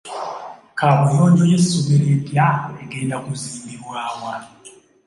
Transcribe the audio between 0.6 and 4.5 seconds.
Kaabuyonjo y'essomero empya egenda kuzimbibwa wa?